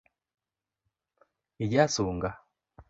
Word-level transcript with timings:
Ija 1.69 1.87
sunga. 1.99 2.35